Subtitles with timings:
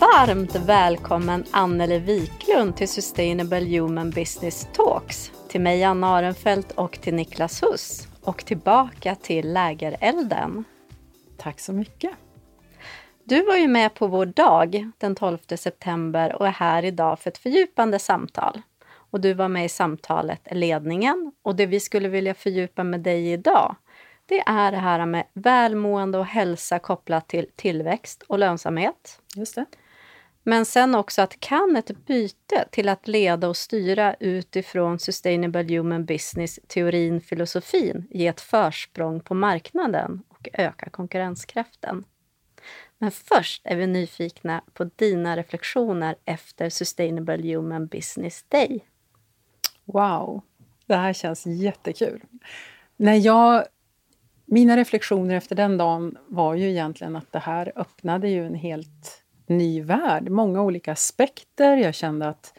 [0.00, 5.32] Varmt välkommen Anneli Wiklund till Sustainable Human Business Talks.
[5.48, 8.08] Till mig Anna Arenfelt och till Niklas Huss.
[8.22, 10.64] Och tillbaka till Lägerelden.
[11.36, 12.10] Tack så mycket.
[13.24, 17.30] Du var ju med på vår dag den 12 september och är här idag för
[17.30, 18.62] ett fördjupande samtal.
[19.10, 23.32] Och du var med i samtalet Ledningen och det vi skulle vilja fördjupa med dig
[23.32, 23.76] idag
[24.28, 29.20] det är det här med välmående och hälsa kopplat till tillväxt och lönsamhet.
[29.34, 29.64] Just det.
[30.48, 36.04] Men sen också att kan ett byte till att leda och styra utifrån Sustainable Human
[36.04, 42.04] Business, teorin, filosofin, ge ett försprång på marknaden och öka konkurrenskraften?
[42.98, 48.84] Men först är vi nyfikna på dina reflektioner efter Sustainable Human Business Day.
[49.84, 50.42] Wow,
[50.86, 52.22] det här känns jättekul.
[52.96, 53.64] När jag
[54.44, 59.17] mina reflektioner efter den dagen var ju egentligen att det här öppnade ju en helt
[59.48, 60.30] ny värld.
[60.30, 61.76] Många olika aspekter.
[61.76, 62.58] Jag kände att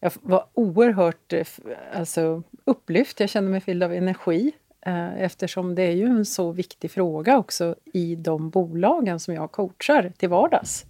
[0.00, 1.46] jag var oerhört eh,
[1.94, 3.20] alltså, upplyft.
[3.20, 4.52] Jag kände mig fylld av energi
[4.86, 9.52] eh, eftersom det är ju en så viktig fråga också i de bolagen som jag
[9.52, 10.86] coachar till vardags.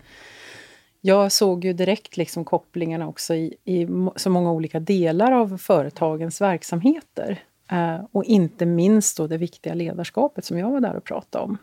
[1.01, 6.41] Jag såg ju direkt liksom kopplingarna också i, i så många olika delar av företagens
[6.41, 7.43] verksamheter.
[7.71, 11.59] Eh, och inte minst då det viktiga ledarskapet som jag var där och pratade om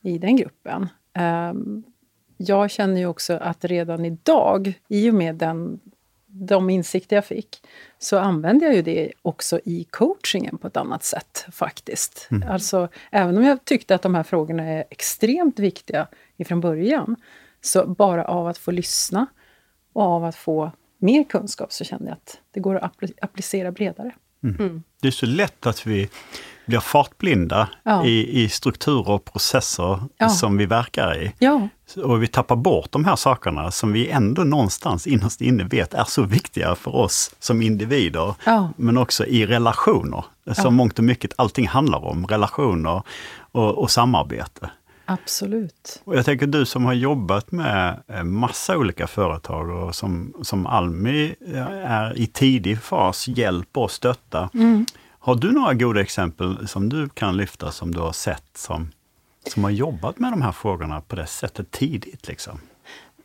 [0.00, 0.88] i den gruppen.
[1.12, 1.52] Eh,
[2.36, 5.80] jag känner ju också att redan idag, i och med den,
[6.26, 7.62] de insikter jag fick,
[7.98, 12.28] så använder jag ju det också i coachingen på ett annat sätt faktiskt.
[12.30, 12.48] Mm.
[12.48, 16.06] Alltså, även om jag tyckte att de här frågorna är extremt viktiga
[16.36, 17.16] ifrån början,
[17.60, 19.26] så bara av att få lyssna
[19.92, 24.14] och av att få mer kunskap så kände jag att det går att applicera bredare.
[24.42, 24.56] Mm.
[24.56, 24.82] mm.
[25.00, 26.08] Det är så lätt att vi
[26.66, 28.04] blir fartblinda ja.
[28.04, 30.28] i, i strukturer och processer ja.
[30.28, 31.32] som vi verkar i.
[31.38, 31.68] Ja.
[32.04, 36.04] Och vi tappar bort de här sakerna som vi ändå någonstans innerst inne vet är
[36.04, 38.34] så viktiga för oss som individer,
[38.76, 40.24] men också i relationer.
[40.52, 43.02] Som mångt och mycket allting handlar om, relationer
[43.52, 44.70] och, och samarbete.
[45.08, 46.02] Absolut.
[46.04, 50.66] Och jag tänker du som har jobbat med eh, massa olika företag och som, som
[50.66, 54.48] Almi eh, är i tidig fas, hjälper och stöttar.
[54.54, 54.86] Mm.
[55.26, 58.90] Har du några goda exempel som du kan lyfta som du har sett som,
[59.46, 62.28] som har jobbat med de här frågorna på det sättet tidigt?
[62.28, 62.60] Liksom?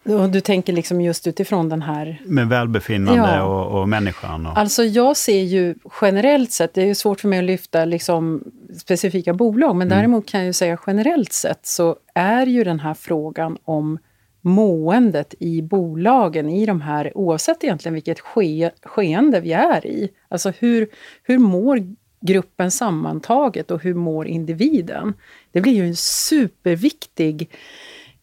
[0.03, 2.22] Och du tänker liksom just utifrån den här...
[2.25, 3.44] Med välbefinnande ja.
[3.44, 4.45] och, och människan?
[4.45, 4.57] Och...
[4.57, 8.44] Alltså jag ser ju generellt sett, det är ju svårt för mig att lyfta liksom
[8.78, 9.97] specifika bolag, men mm.
[9.97, 13.97] däremot kan jag ju säga generellt sett så är ju den här frågan om
[14.41, 20.09] måendet i bolagen, i de här, oavsett egentligen vilket ske, skeende vi är i.
[20.28, 20.88] Alltså hur,
[21.24, 25.13] hur mår gruppen sammantaget och hur mår individen?
[25.52, 27.50] Det blir ju en superviktig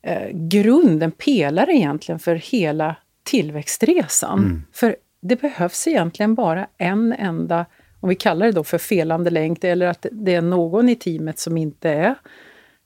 [0.03, 4.39] eh, grund, en pelare egentligen för hela tillväxtresan.
[4.39, 4.63] Mm.
[4.73, 7.67] För det behövs egentligen bara en enda,
[8.01, 11.39] om vi kallar det då för felande länk, eller att det är någon i teamet
[11.39, 12.15] som inte är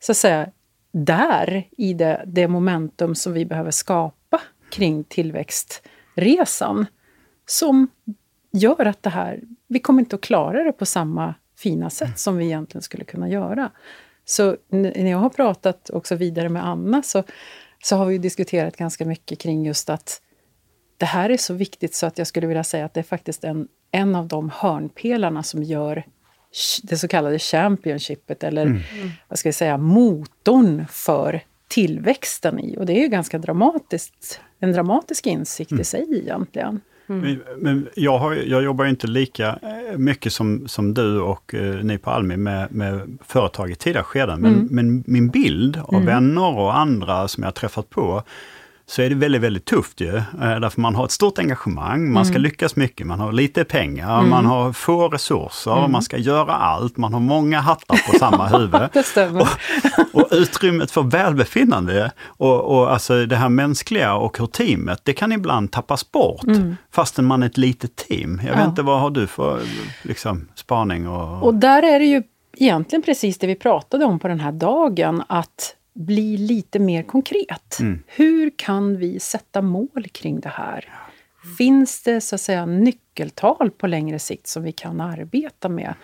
[0.00, 0.49] så att säga
[0.92, 6.86] där i det, det momentum som vi behöver skapa kring tillväxtresan
[7.47, 7.88] som
[8.53, 12.36] gör att det här, vi kommer inte att klara det på samma fina sätt som
[12.36, 13.70] vi egentligen skulle kunna göra.
[14.25, 17.22] Så när jag har pratat också vidare med Anna så,
[17.82, 20.20] så har vi diskuterat ganska mycket kring just att
[20.97, 23.44] det här är så viktigt så att jag skulle vilja säga att det är faktiskt
[23.44, 26.04] en, en av de hörnpelarna som gör
[26.82, 28.80] det så kallade championshipet, eller mm.
[29.28, 32.76] vad ska jag säga, motorn för tillväxten i.
[32.78, 35.80] Och det är ju ganska dramatiskt, en dramatisk insikt mm.
[35.80, 36.80] i sig egentligen.
[37.08, 37.38] Mm.
[37.58, 41.98] Men jag, har, jag jobbar inte lika eh, mycket som, som du och eh, ni
[41.98, 44.40] på Almi med, med företag i tidiga skeden.
[44.40, 44.69] Men, mm.
[44.70, 46.06] men min bild av mm.
[46.06, 48.22] vänner och andra som jag träffat på,
[48.87, 50.16] så är det väldigt, väldigt tufft ju.
[50.16, 50.22] Eh,
[50.60, 52.43] därför man har ett stort engagemang, man ska mm.
[52.43, 54.31] lyckas mycket, man har lite pengar, mm.
[54.31, 55.93] man har få resurser, mm.
[55.93, 59.43] man ska göra allt, man har många hattar på samma huvud.
[59.43, 59.48] och,
[60.20, 65.32] och, utrymmet för välbefinnande och, och alltså det här mänskliga och hur teamet, det kan
[65.32, 66.76] ibland tappas bort mm.
[66.94, 68.40] fastän man är ett litet team.
[68.44, 68.58] Jag ja.
[68.58, 69.61] vet inte, vad har du för
[70.02, 71.08] liksom, spaning?
[71.08, 72.23] Och, och där är det ju
[72.56, 77.79] egentligen precis det vi pratade om på den här dagen, att bli lite mer konkret.
[77.81, 78.03] Mm.
[78.06, 80.89] Hur kan vi sätta mål kring det här?
[81.59, 85.94] Finns det så att säga nyckeltal på längre sikt som vi kan arbeta med?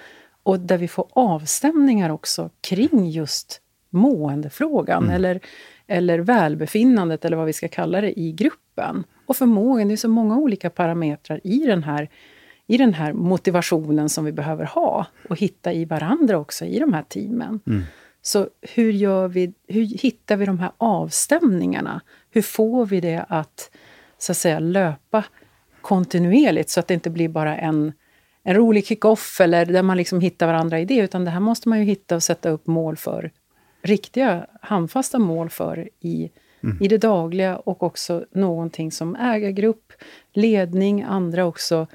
[0.43, 5.15] Och där vi får avstämningar också kring just måendefrågan mm.
[5.15, 5.41] eller,
[5.87, 9.05] eller välbefinnandet eller vad vi ska kalla det i gruppen.
[9.27, 12.09] Och förmågan, det är så många olika parametrar i den här
[12.71, 16.93] i den här motivationen som vi behöver ha och hitta i varandra också i de
[16.93, 17.61] här teamen.
[17.67, 17.83] Mm.
[18.29, 22.01] Så hur, gör vi, hur hittar vi de här avstämningarna?
[22.31, 23.71] Hur får vi det att,
[24.19, 25.25] så att säga, löpa
[25.81, 27.93] kontinuerligt så att det inte blir bara en,
[28.43, 31.69] en rolig kick-off eller där man liksom hittar varandra i det, utan det här måste
[31.69, 33.31] man ju hitta och sätta upp mål för.
[33.83, 36.31] Riktiga, handfasta mål för i,
[36.63, 36.79] mm.
[36.81, 39.93] i det dagliga och också någonting som ägargrupp,
[40.33, 41.87] ledning, andra också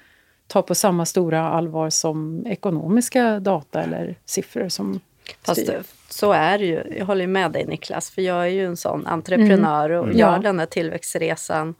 [0.47, 5.00] tar på samma stora allvar som ekonomiska data eller siffror som
[5.41, 5.83] Fast styr.
[6.13, 6.83] Så är det ju.
[6.98, 10.18] Jag håller med dig Niklas, för jag är ju en sån entreprenör och mm.
[10.18, 10.39] gör ja.
[10.39, 11.75] den här tillväxtresan.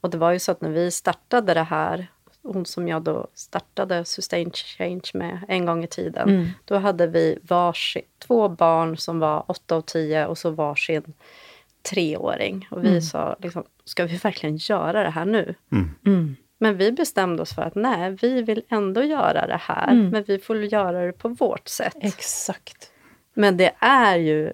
[0.00, 2.06] Och det var ju så att när vi startade det här,
[2.42, 6.48] hon som jag då startade Sustain Change med en gång i tiden, mm.
[6.64, 11.14] då hade vi varsin, två barn som var åtta och tio och så varsin
[11.90, 12.68] treåring.
[12.70, 13.00] Och vi mm.
[13.00, 15.54] sa, liksom, ska vi verkligen göra det här nu?
[15.72, 15.90] Mm.
[16.06, 16.36] mm.
[16.58, 20.08] Men vi bestämde oss för att nej, vi vill ändå göra det här, mm.
[20.08, 21.96] men vi får göra det på vårt sätt.
[22.00, 22.92] Exakt.
[23.36, 24.52] Men det är ju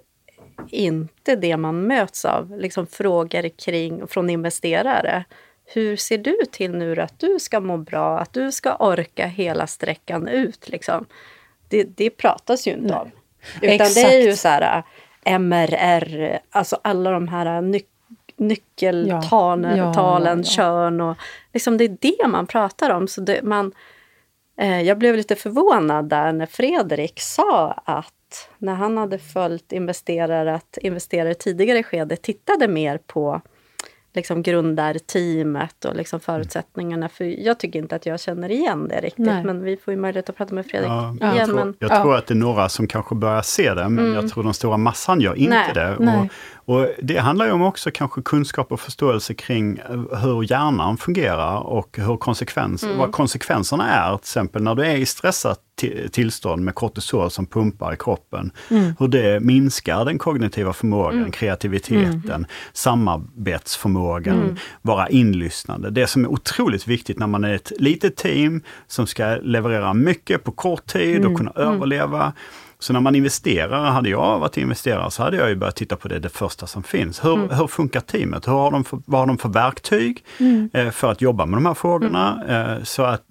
[0.68, 5.24] inte det man möts av, liksom frågor kring från investerare.
[5.64, 9.66] Hur ser du till nu att du ska må bra, att du ska orka hela
[9.66, 10.68] sträckan ut?
[10.68, 11.06] Liksom?
[11.68, 12.96] Det, det pratas ju inte Nej.
[12.96, 13.10] om.
[13.60, 13.94] Utan Exakt.
[13.94, 14.82] det är ju så här
[15.38, 17.82] MRR, alltså alla de här nyc
[18.36, 21.16] nyckeltalen, ja, ja, ja, kön och
[21.52, 23.08] liksom det är det man pratar om.
[23.08, 23.72] Så det, man,
[24.66, 30.78] jag blev lite förvånad där när Fredrik sa att när han hade följt investerare, att
[30.80, 33.40] investerare tidigare i skedet tittade mer på
[34.14, 37.08] liksom grundarteamet och liksom förutsättningarna.
[37.08, 39.44] För jag tycker inte att jag känner igen det riktigt, Nej.
[39.44, 41.36] men vi får ju möjlighet att prata med Fredrik ja, igen.
[41.36, 42.02] Jag, tror, men, jag ja.
[42.02, 44.14] tror att det är några som kanske börjar se det, men mm.
[44.14, 45.74] jag tror den stora massan gör inte Nej.
[45.74, 45.96] det.
[45.96, 46.28] Och,
[46.64, 51.58] och det handlar ju om också kanske kunskap och förståelse kring eh, hur hjärnan fungerar
[51.58, 52.98] och hur konsekvens, mm.
[52.98, 54.16] vad konsekvenserna är.
[54.16, 55.60] Till exempel när du är i stressat
[56.10, 58.50] tillstånd med kortisol som pumpar i kroppen.
[58.70, 58.94] Mm.
[58.98, 61.30] Hur det minskar den kognitiva förmågan, mm.
[61.30, 62.46] kreativiteten, mm.
[62.72, 64.56] samarbetsförmågan, mm.
[64.82, 65.90] vara inlyssnande.
[65.90, 70.44] Det som är otroligt viktigt när man är ett litet team som ska leverera mycket
[70.44, 71.36] på kort tid och mm.
[71.36, 71.74] kunna mm.
[71.74, 72.32] överleva
[72.82, 76.08] så när man investerar, hade jag varit investerare så hade jag ju börjat titta på
[76.08, 77.24] det, det första som finns.
[77.24, 77.50] Hur, mm.
[77.50, 78.48] hur funkar teamet?
[78.48, 80.70] Hur har de för, vad har de för verktyg mm.
[80.72, 82.42] eh, för att jobba med de här frågorna?
[82.48, 82.76] Mm.
[82.76, 83.22] Eh, så att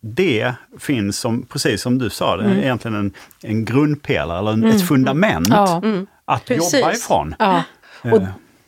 [0.00, 2.58] det finns, som, precis som du sa, det är mm.
[2.58, 3.12] egentligen en,
[3.42, 4.86] en grundpelare eller en, ett mm.
[4.86, 5.82] fundament ja.
[6.24, 6.74] att precis.
[6.74, 7.34] jobba ifrån.
[7.38, 7.62] Ja.
[8.04, 8.12] Eh.
[8.12, 8.22] Och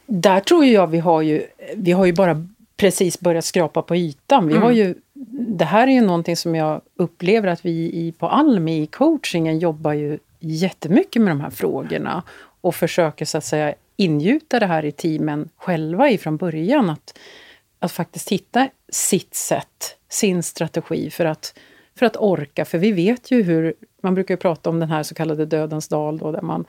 [0.06, 1.42] där tror jag vi har ju,
[1.76, 2.46] vi har ju bara
[2.76, 4.48] precis börjat skrapa på ytan.
[4.48, 4.94] Vi har ju
[5.38, 9.58] det här är ju någonting som jag upplever att vi i, på Almi i coachingen
[9.58, 12.22] jobbar ju jättemycket med de här frågorna
[12.60, 16.90] och försöker så att säga ingjuta det här i teamen själva ifrån början.
[16.90, 17.18] Att,
[17.78, 21.58] att faktiskt hitta sitt sätt, sin strategi för att,
[21.98, 22.64] för att orka.
[22.64, 26.18] För vi vet ju hur, man brukar prata om den här så kallade dödens dal
[26.18, 26.64] då, där man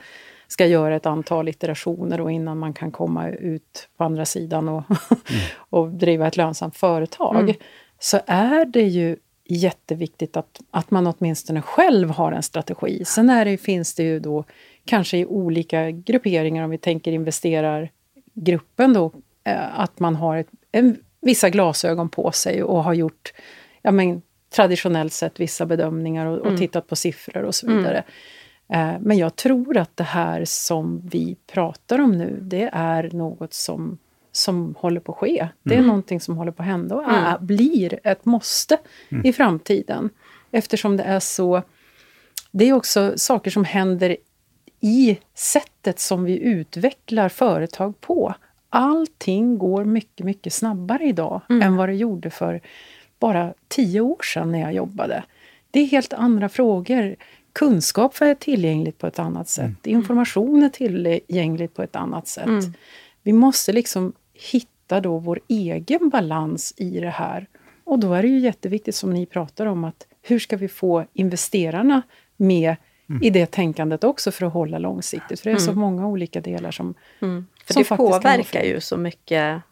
[0.48, 4.84] ska göra ett antal iterationer och innan man kan komma ut på andra sidan och,
[4.90, 5.42] mm.
[5.56, 7.40] och driva ett lönsamt företag.
[7.42, 7.54] Mm.
[7.98, 9.16] Så är det ju
[9.54, 13.04] jätteviktigt att, att man åtminstone själv har en strategi.
[13.04, 14.44] Sen är det, finns det ju då
[14.84, 19.12] kanske i olika grupperingar, om vi tänker investerargruppen då,
[19.44, 23.32] eh, att man har ett, en, vissa glasögon på sig och har gjort
[23.82, 24.22] ja, men,
[24.54, 26.58] traditionellt sett vissa bedömningar och, och mm.
[26.58, 28.04] tittat på siffror och så vidare.
[28.68, 29.02] Mm.
[29.02, 33.98] Men jag tror att det här som vi pratar om nu, det är något som
[34.32, 35.48] som håller på att ske.
[35.62, 35.86] Det är mm.
[35.86, 37.46] någonting som håller på att hända och är, mm.
[37.46, 39.26] blir ett måste mm.
[39.26, 40.10] i framtiden.
[40.50, 41.62] Eftersom det är så...
[42.50, 44.16] Det är också saker som händer
[44.80, 48.34] i sättet som vi utvecklar företag på.
[48.68, 51.62] Allting går mycket, mycket snabbare idag mm.
[51.62, 52.60] än vad det gjorde för
[53.18, 55.24] bara tio år sedan när jag jobbade.
[55.70, 57.16] Det är helt andra frågor.
[57.52, 59.86] Kunskap är tillgängligt på ett annat sätt.
[59.86, 59.98] Mm.
[59.98, 62.46] Information är tillgängligt på ett annat sätt.
[62.46, 62.72] Mm.
[63.22, 64.12] Vi måste liksom
[64.50, 67.46] hitta då vår egen balans i det här.
[67.84, 71.06] Och då är det ju jätteviktigt som ni pratar om att hur ska vi få
[71.12, 72.02] investerarna
[72.36, 72.76] med
[73.08, 73.22] mm.
[73.22, 75.40] i det tänkandet också för att hålla långsiktigt?
[75.40, 75.80] För det är så mm.
[75.80, 77.46] många olika delar som mm.
[77.64, 79.62] För som det påverkar ju så mycket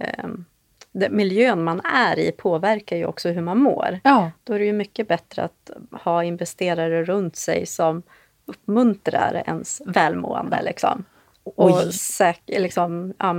[0.00, 0.28] eh,
[0.92, 4.00] det, miljön man är i påverkar ju också hur man mår.
[4.04, 4.30] Ja.
[4.44, 8.02] Då är det ju mycket bättre att ha investerare runt sig som
[8.46, 10.62] uppmuntrar ens välmående.
[10.62, 11.04] Liksom.
[11.44, 13.32] Och säk, liksom, ja,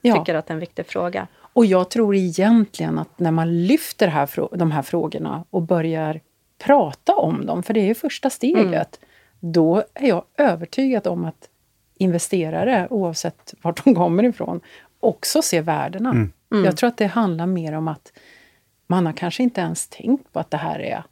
[0.00, 0.14] ja.
[0.14, 1.26] tycker att det är en viktig fråga.
[1.52, 6.20] Och jag tror egentligen att när man lyfter här, de här frågorna och börjar
[6.58, 9.52] prata om dem, för det är ju första steget, mm.
[9.52, 11.48] då är jag övertygad om att
[11.94, 14.60] investerare, oavsett vart de kommer ifrån,
[15.00, 16.10] också ser värdena.
[16.10, 16.32] Mm.
[16.52, 16.64] Mm.
[16.64, 18.12] Jag tror att det handlar mer om att
[18.86, 21.02] man har kanske inte ens tänkt på att det här är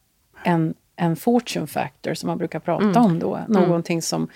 [0.45, 3.05] en en fortune factor som man brukar prata Mm.
[3.05, 3.41] om då.
[3.49, 4.29] Någonting som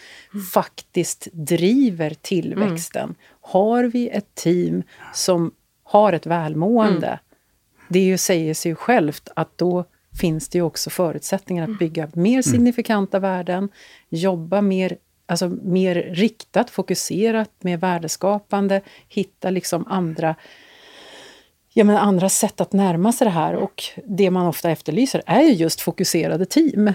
[0.53, 3.15] faktiskt driver tillväxten.
[3.41, 4.83] Har vi ett team
[5.15, 5.53] som
[5.83, 7.19] har ett välmående,
[7.89, 9.85] det är ju, säger sig självt att då
[10.21, 13.69] finns det ju också förutsättningar att bygga mer signifikanta värden,
[14.09, 20.35] jobba mer, alltså mer riktat, fokuserat, mer värdeskapande, hitta liksom andra
[21.73, 23.55] ja, men andra sätt att närma sig det här.
[23.55, 26.93] Och det man ofta efterlyser är ju just fokuserade team.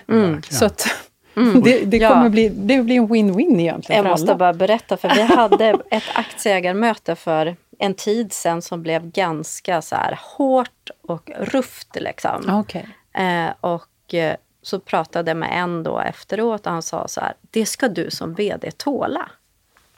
[0.49, 0.87] Så att
[1.63, 2.09] det, det Ja.
[2.09, 4.37] kommer bli, det blir en win-win egentligen Jag måste alla.
[4.37, 9.95] bara berätta, för vi hade ett aktieägarmöte för en tid sedan som blev ganska så
[9.95, 11.95] här hårt och rufft.
[11.95, 12.59] Liksom.
[12.59, 12.87] Okej.
[13.13, 17.33] Eh, och eh, så pratade jag med en då efteråt och han sa så här,
[17.51, 19.29] det ska du som VD tåla.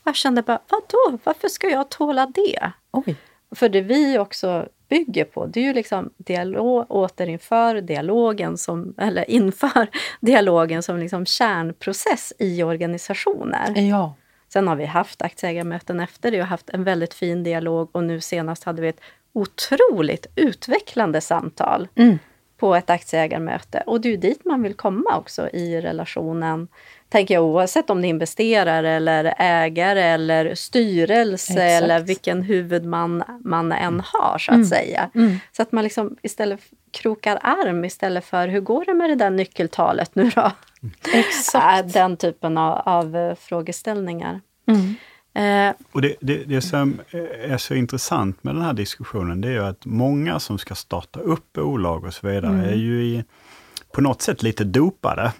[0.04, 2.72] Jag kände bara, vadå, varför ska jag tåla det?
[2.92, 3.16] Oj.
[3.56, 9.30] För det vi också bygger på, det är ju liksom dialog, återinför dialogen som, eller
[9.30, 9.88] inför
[10.22, 13.80] dialogen som liksom kärnprocess i organisationer.
[13.82, 14.16] Ja.
[14.54, 18.22] Sen har vi haft aktieägarmöten efter det och haft en väldigt fin dialog och nu
[18.22, 19.02] senast hade vi ett
[19.34, 22.20] otroligt utvecklande samtal Mm.
[22.60, 23.84] På ett aktieägarmöte.
[23.86, 26.68] Och det är ju dit man vill komma också i relationen,
[27.10, 31.84] tänker jag, oavsett om det är investerare eller ägare eller styrelse Exakt.
[31.84, 35.10] eller vilken huvudman man än har, så att säga.
[35.16, 35.40] Mm.
[35.52, 36.60] Så att man liksom istället
[36.92, 40.52] krokar arm istället för hur går det med det där nyckeltalet nu då?
[41.14, 41.86] Exakt.
[41.86, 44.42] Äh, Den typen av, av eh, frågeställningar.
[44.68, 44.96] Mm.
[45.34, 47.00] Eh, Och det, det, det som
[47.44, 51.20] är så intressant med den här diskussionen, det är ju att många som ska starta
[51.20, 53.24] upp bolag och så vidare är ju i,
[53.94, 55.32] på något sätt lite dopade.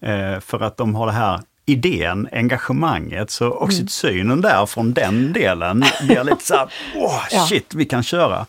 [0.00, 5.84] Eh, för att de har det här idén, engagemanget, så oxytocinen där från den delen
[6.02, 7.46] blir lite så här, åh Ja.
[7.46, 8.46] shit, vi kan köra.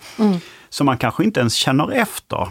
[0.70, 2.48] Så man kanske inte ens känner efter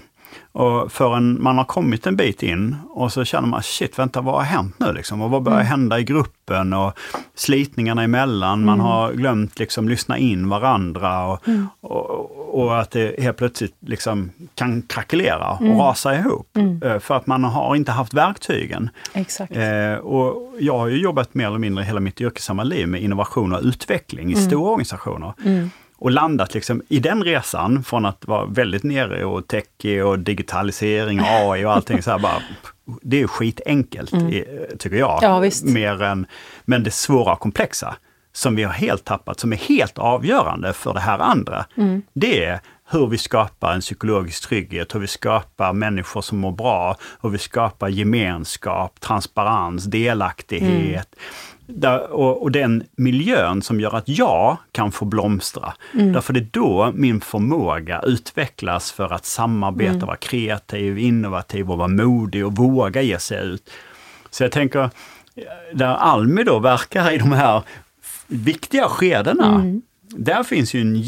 [0.52, 4.34] och förrän man har kommit en bit in och så känner man, shit, vänta, vad
[4.34, 5.20] har hänt nu liksom?
[5.22, 6.72] Och vad börjar hända i gruppen?
[6.72, 6.98] Och
[7.34, 11.38] slitningarna emellan, man har glömt liksom lyssna in varandra och,
[11.80, 16.56] och, och att det helt plötsligt liksom kan krackelera och rasa ihop.
[16.84, 18.90] Eh, För att man har inte haft verktygen.
[19.12, 19.56] Exakt.
[19.56, 23.52] Eh, och jag har ju jobbat mer eller mindre hela mitt yrkessamma liv med innovation
[23.52, 25.32] och utveckling i stora organisationer.
[26.00, 31.20] Och landat liksom i den resan från att vara väldigt nere och techig och digitalisering
[31.24, 32.42] AI och allting så här bara.
[33.02, 35.18] Det är skitenkelt, i- tycker jag.
[35.64, 35.72] Ja.
[35.74, 36.26] Mer än,
[36.64, 37.96] men det svåra och komplexa
[38.32, 41.64] som vi har helt tappat, som är helt avgörande för det här andra.
[42.12, 42.60] Det är
[42.92, 47.38] hur vi skapar en psykologisk trygghet, hur vi skapar människor som mår bra, hur vi
[47.38, 51.08] skapar gemenskap, transparens, delaktighet.
[51.59, 51.59] Där,
[52.10, 55.72] och, den miljön som gör att jag kan få blomstra.
[55.92, 61.88] Därför det är då min förmåga utvecklas för att samarbeta, vara kreativ, innovativ och vara
[61.88, 63.70] modig och våga ge sig ut.
[64.30, 64.90] Så jag tänker,
[65.72, 67.62] där Almi då verkar i de här
[68.26, 69.64] viktiga skedena,
[70.02, 71.00] där finns ju en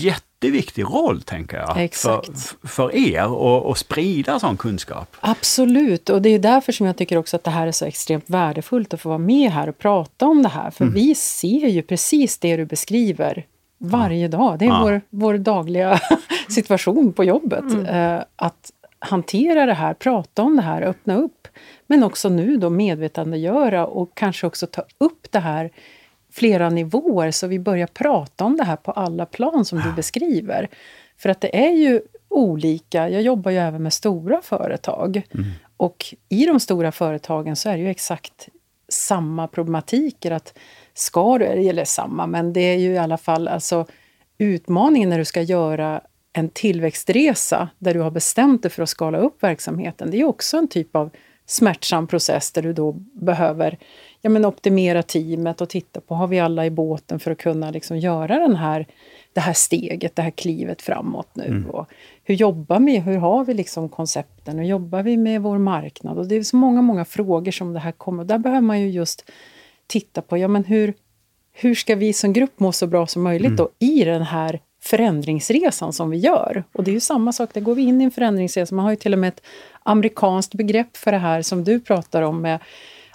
[0.42, 2.26] jätteviktig roll, tänker jag, Exakt.
[2.26, 5.16] för, för er och, och sprida sån kunskap.
[5.20, 8.30] Absolut, och det är därför som jag tycker också att det här är så extremt
[8.30, 10.70] värdefullt att få vara med här och prata om det här.
[10.70, 13.46] För vi ser ju precis det du beskriver
[13.78, 14.58] varje dag.
[14.58, 14.80] Det är Ja.
[14.82, 16.00] vår, vår dagliga
[16.48, 17.88] situation på jobbet.
[17.88, 21.48] Eh, att hantera det här, prata om det här, öppna upp.
[21.86, 25.70] Men också nu då medvetandegöra och kanske också ta upp det här
[26.32, 30.68] flera nivåer så vi börjar prata om det här på alla plan som du beskriver.
[31.18, 33.08] För att det är ju olika.
[33.08, 35.22] Jag jobbar ju även med stora företag.
[35.76, 38.48] Och i de stora företagen så är det ju exakt
[38.88, 40.30] samma problematiker.
[40.30, 40.58] Att
[40.94, 43.86] ska du, eller samma, men det är ju i alla fall alltså
[44.38, 46.00] utmaningen när du ska göra
[46.32, 50.10] en tillväxtresa där du har bestämt dig för att skala upp verksamheten.
[50.10, 51.10] Det är också en typ av
[51.46, 53.78] smärtsam process där du då behöver
[54.22, 57.70] ja, men optimera teamet och titta på, har vi alla i båten för att kunna
[57.70, 58.86] liksom göra den här,
[59.32, 61.64] det här steget, det här klivet framåt nu?
[61.72, 61.86] Och
[62.24, 62.98] hur jobbar vi?
[62.98, 64.58] Hur har vi liksom koncepten?
[64.58, 66.18] Hur jobbar vi med vår marknad?
[66.18, 68.24] Och det är så många, många frågor som det här kommer.
[68.24, 69.30] Där behöver man ju just
[69.86, 70.94] titta på, ja men hur,
[71.52, 75.92] hur ska vi som grupp må så bra som möjligt då i den här förändringsresan
[75.92, 76.64] som vi gör?
[76.72, 78.74] Och det är ju samma sak, där går vi in i en förändringsresa.
[78.74, 79.42] Man har ju till och med ett
[79.82, 82.60] amerikanskt begrepp för det här som du pratar om med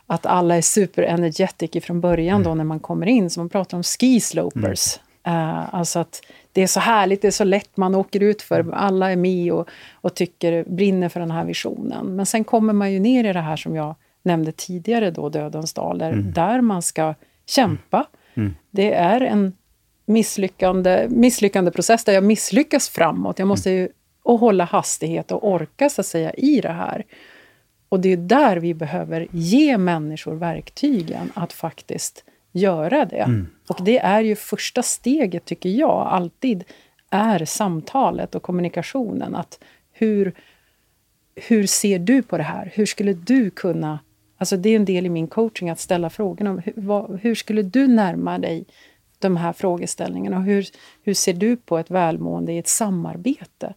[0.08, 3.30] att alla är superenergetic från början då när man kommer in.
[3.30, 5.00] Så man pratar om ski slopers.
[5.24, 6.22] Eh, alltså att
[6.52, 9.52] det är så härligt, det är så lätt, man åker ut för alla är med
[9.54, 12.16] och, och tycker, brinner för den här visionen.
[12.16, 15.74] Men sen kommer man ju ner i det här som jag nämnde tidigare då, Dödens
[15.74, 17.14] dal, där, där man ska
[17.46, 18.06] kämpa.
[18.72, 19.54] Det är en
[20.06, 23.40] misslyckande, misslyckande process där jag misslyckas framåt.
[23.40, 23.90] Jag måste ju
[24.24, 27.06] och hålla hastighet och orka så att säga i det här.
[27.90, 33.18] Och det är där vi behöver ge människor verktygen att faktiskt göra det.
[33.18, 33.48] Mm.
[33.70, 36.64] Och det är ju första steget, tycker jag, alltid
[37.10, 39.36] är samtalet och kommunikationen.
[39.36, 39.60] Att
[39.92, 40.34] hur,
[41.36, 42.72] hur ser du på det här?
[42.74, 44.00] Hur skulle du kunna...
[44.38, 47.36] Alltså det är en del i min coaching, att ställa frågan om hur, vad, hur
[47.36, 48.66] skulle du närma dig
[49.20, 50.38] de här frågeställningarna?
[50.38, 50.66] Och hur,
[51.04, 53.74] hur ser du på ett välmående i ett samarbete?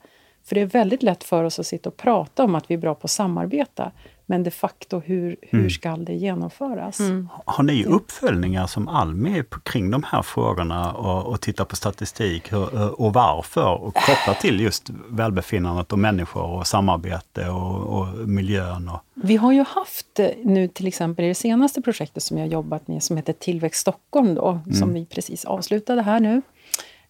[0.50, 2.78] För det är väldigt lätt för oss att sitta och prata om att vi är
[2.78, 3.92] bra på att samarbeta.
[4.26, 5.70] Men de facto, hur, hur mm.
[5.70, 7.00] ska det genomföras?
[7.00, 7.28] Mm.
[7.44, 13.00] Har ni uppföljningar som Almi kring de här frågorna och, och tittar på statistik hur,
[13.00, 13.82] och varför?
[13.82, 18.88] Och kopplat till just välbefinnandet och människor och samarbete och, och miljön?
[18.88, 19.00] Och...
[19.14, 22.88] Vi har ju haft eh, nu till exempel i det senaste projektet som jag jobbat
[22.88, 24.72] med som heter Tillväxt Stockholm då, mm.
[24.72, 26.42] som vi precis avslutade här nu.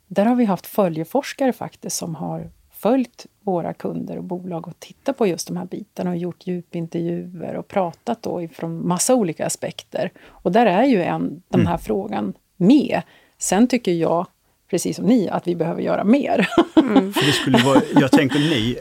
[0.06, 2.50] Där har vi haft följeforskare faktiskt som har
[2.82, 7.56] följt våra kunder och bolag och tittat på just de här bitarna och gjort djupintervjuer
[7.56, 10.10] och pratat då ifrån massa olika aspekter.
[10.26, 11.78] Och där är ju en, den här mm.
[11.78, 13.02] frågan med.
[13.38, 14.26] Sen tycker jag,
[14.70, 16.48] precis som ni, att vi behöver göra mer.
[16.76, 17.12] Mm.
[17.12, 18.78] För det skulle vara, jag tänker ni,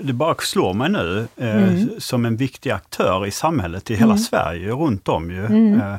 [0.00, 1.90] det bara slår mig nu, eh, mm.
[1.98, 4.18] som en viktig aktör i samhället i hela mm.
[4.18, 5.46] Sverige, runt om ju.
[5.46, 5.80] Mm.
[5.80, 5.96] Eh,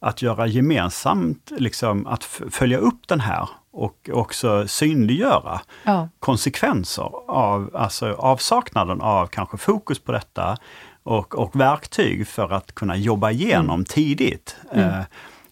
[0.00, 6.08] att göra gemensamt, liksom, att följa upp den här och också synliggöra ja.
[6.20, 10.56] konsekvenser av alltså avsaknaden av kanske fokus på detta
[11.02, 13.84] och, och verktyg för att kunna jobba igenom mm.
[13.84, 14.56] tidigt.
[14.72, 14.88] Mm.
[14.88, 15.00] Eh,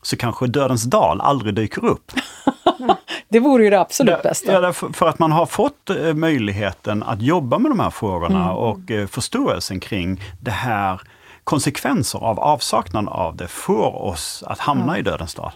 [0.03, 2.13] så kanske Dödens dal aldrig dyker upp.
[3.29, 4.53] det vore ju det absolut bästa.
[4.53, 8.57] Ja, för att man har fått eh, möjligheten att jobba med de här frågorna mm.
[8.57, 11.01] och eh, förståelsen kring det här
[11.45, 14.99] konsekvenser av avsaknaden av det får oss att hamna ja.
[14.99, 15.53] i Dödens dal.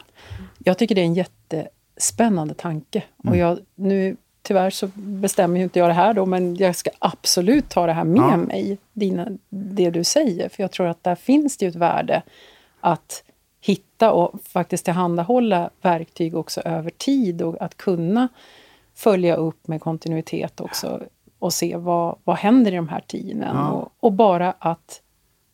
[0.58, 1.68] Jag tycker det är en jätte
[2.00, 3.02] spännande tanke.
[3.24, 3.32] Mm.
[3.32, 6.90] Och jag, nu, tyvärr så bestämmer ju inte jag det här då, men jag ska
[6.98, 8.36] absolut ta det här med ja.
[8.36, 10.48] mig, dina, det du säger.
[10.48, 12.22] För jag tror att där finns det ju ett värde
[12.80, 13.24] att
[13.60, 18.28] hitta och faktiskt tillhandahålla verktyg också över tid och att kunna
[18.94, 21.00] följa upp med kontinuitet också
[21.38, 23.56] och se vad, vad händer i de här teamen.
[23.56, 23.70] Ja.
[23.70, 25.02] Och, och, bara att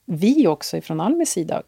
[0.05, 1.63] vi också från Almis sida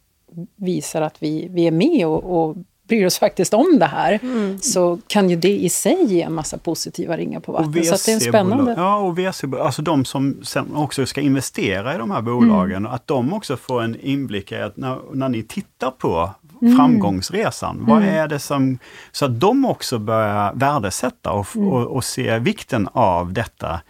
[0.57, 2.57] visar att vi, vi är med och, och
[2.89, 4.59] bryr oss faktiskt om det här, mm.
[4.61, 7.87] så kan ju det i sig ge en massa positiva ringar på vattnet.
[7.87, 8.75] Så det är spännande.
[8.77, 12.93] Ja, och VC, alltså de som sen också ska investera i de här bolagen, mm.
[12.93, 16.31] att de också får en inblick i att när, när ni tittar på
[16.63, 16.77] mm.
[16.77, 18.15] framgångsresan, vad mm.
[18.15, 18.79] är det som...
[19.13, 21.69] Så att de också börjar värdesätta och, mm.
[21.69, 23.81] och, och se vikten av detta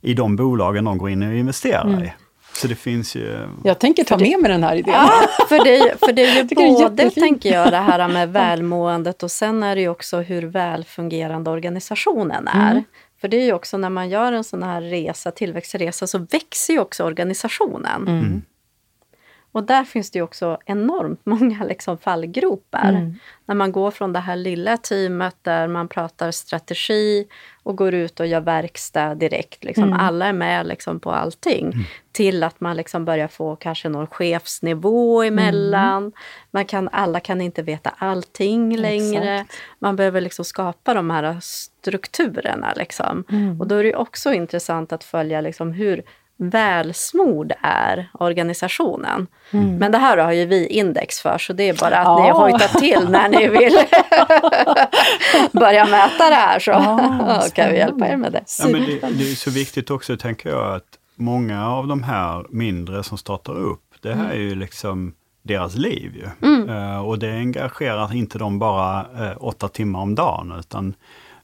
[0.00, 2.02] i de bolagen de går in och investerar mm.
[2.02, 2.12] i.
[2.52, 3.48] Så det finns ju...
[3.64, 4.94] Jag tänker ta med mig den här idén.
[4.94, 9.30] Ja, för det, för det är ju både, tänker jag, det här med välmåendet och
[9.30, 12.70] sen är det ju också hur välfungerande organisationen är.
[12.70, 12.84] Mm.
[13.20, 16.72] För det är ju också när man gör en sån här resa, tillväxtresa, så växer
[16.72, 18.08] ju också organisationen.
[18.08, 18.42] Mm.
[19.52, 22.88] Och där finns det ju också enormt många liksom fallgropar.
[22.88, 23.14] Mm.
[23.46, 27.26] När man går från det här lilla teamet där man pratar strategi
[27.62, 29.64] och går ut och gör verkstad direkt.
[29.64, 29.84] Liksom.
[29.84, 30.00] Mm.
[30.00, 31.66] Alla är med liksom på allting.
[31.66, 31.84] Mm.
[32.12, 36.02] Till att man liksom börjar få kanske någon chefsnivå emellan.
[36.02, 36.12] Mm.
[36.50, 39.34] Man kan, alla kan inte veta allting längre.
[39.34, 39.56] Exakt.
[39.78, 42.72] Man behöver liksom skapa de här strukturerna.
[42.76, 43.24] Liksom.
[43.28, 43.60] Mm.
[43.60, 46.02] Och då är det också intressant att följa liksom hur
[46.50, 49.26] välsmord är organisationen.
[49.50, 49.76] Mm.
[49.76, 52.24] Men det här har ju vi index för, så det är bara att ja.
[52.24, 53.78] ni hojtar till när ni vill
[55.60, 58.44] börja mäta det här, så ja, kan vi hjälpa er med det.
[58.58, 62.46] Ja, men det, det är så viktigt också, tänker jag, att många av de här
[62.50, 64.30] mindre som startar upp, det här mm.
[64.30, 66.12] är ju liksom deras liv.
[66.16, 66.48] Ju.
[66.48, 66.68] Mm.
[66.68, 70.94] Uh, och det engagerar inte dem bara uh, åtta timmar om dagen, utan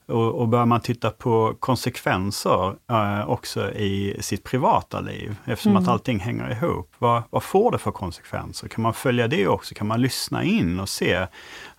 [0.09, 5.83] och, och börjar man titta på konsekvenser eh, också i sitt privata liv, eftersom mm.
[5.83, 6.95] att allting hänger ihop.
[6.99, 8.69] Vad, vad, får det för konsekvenser?
[8.69, 9.75] Kan man följa det också?
[9.75, 11.27] Kan man lyssna in och se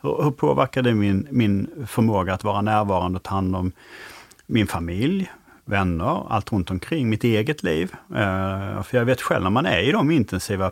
[0.02, 3.72] hur, hur påverkar det min, min förmåga att vara närvarande och ta hand om
[4.46, 5.32] min familj,
[5.66, 7.92] vänner, allt runt omkring, mitt eget liv.
[8.10, 10.72] Eh, för jag vet själv när man är i de intensiva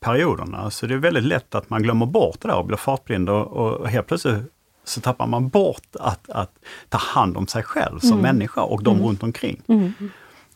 [0.00, 3.30] perioderna, så det är väldigt lätt att man glömmer bort det där och blir fartblind
[3.30, 4.53] och, och helt plötsligt
[4.84, 8.22] så tappar man bort att, att ta hand om sig själv som mm.
[8.22, 9.06] människa och de mm.
[9.06, 9.62] runt omkring.
[9.68, 9.92] Mm.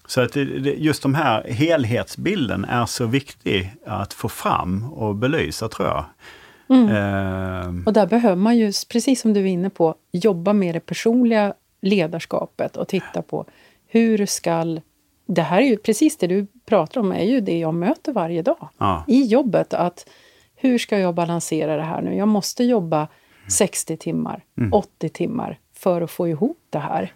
[0.07, 0.37] Så att
[0.77, 6.05] just de här helhetsbilden är så viktig att få fram och belysa tror jag.
[6.69, 6.89] Mm.
[6.89, 7.87] Eh.
[7.87, 11.55] Och där behöver man ju, precis som du är inne på, jobba med det personliga
[11.81, 13.45] ledarskapet och titta på
[13.87, 14.81] hur skall...
[15.27, 18.43] Det här är ju precis det du pratar om, är ju det jag möter varje
[18.43, 19.05] dag ja.
[19.07, 19.75] i jobbet.
[19.75, 20.09] Att
[20.57, 22.17] hur ska jag balansera det här nu?
[22.17, 23.09] Jag måste jobba
[23.49, 24.73] 60 timmar, mm.
[24.73, 27.13] 80 timmar för att få ihop det här.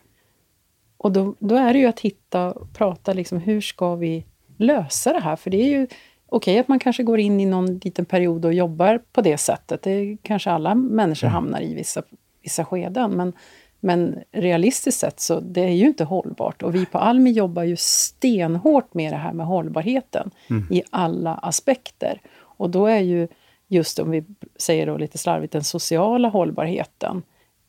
[0.96, 4.24] Och då, då är det ju att hitta, prata liksom, hur ska vi
[4.56, 5.36] lösa det här?
[5.36, 5.86] För det är ju
[6.26, 9.82] okej att man kanske går in i någon liten period och jobbar på det sättet.
[9.82, 11.34] Det kanske alla människor Mm.
[11.34, 12.02] hamnar i vissa,
[12.42, 13.10] vissa skeden.
[13.10, 13.32] Men,
[13.80, 16.62] men realistiskt sett så det är ju inte hållbart.
[16.62, 20.30] Och vi på Almi jobbar ju stenhårt med det här med hållbarheten
[20.70, 22.20] i alla aspekter.
[22.40, 23.28] Och då är ju
[23.72, 24.24] just om vi
[24.56, 27.22] säger då lite slarvigt den sociala hållbarheten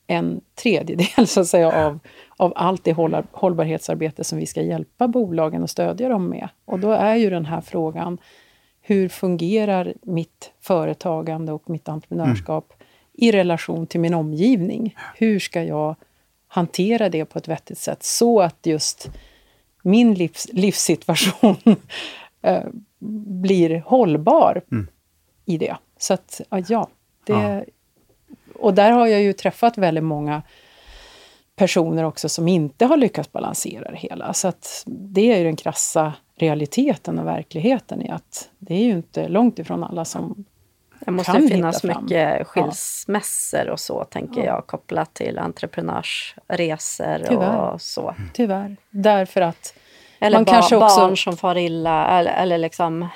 [0.07, 1.99] en tredjedel så att säga, av,
[2.37, 2.93] av allt det
[3.31, 6.49] hållbarhetsarbete som vi ska hjälpa bolagen och stödja dem med.
[6.65, 8.17] Och då är ju den här frågan,
[8.81, 12.73] hur fungerar mitt företagande och mitt entreprenörskap
[13.13, 14.95] i relation till min omgivning?
[15.15, 15.95] Hur ska jag
[16.47, 19.09] hantera det på ett vettigt sätt så att just
[19.83, 21.55] min livs, livssituation
[22.41, 22.63] eh,
[23.41, 24.61] blir hållbar
[25.45, 25.75] i det.
[26.03, 26.87] Så att, ja, ja,
[27.25, 27.33] det...
[27.33, 27.61] Ja.
[28.59, 30.41] Och där har jag ju träffat väldigt många
[31.55, 34.33] personer också som inte har lyckats balansera det hela.
[34.33, 38.91] Så att det är ju den krassa realiteten och verkligheten i att det är ju
[38.91, 40.45] inte långt ifrån alla som
[40.99, 42.03] Det måste kan finnas fram.
[42.03, 44.45] mycket skilsmässor och så, tänker Ja.
[44.45, 47.57] jag, kopplat till entreprenörsresor Tyvärr.
[47.73, 48.15] och så.
[48.33, 49.73] tyvärr, därför att
[50.19, 53.07] Eller Man ba- kanske också- barn som far illa eller, eller liksom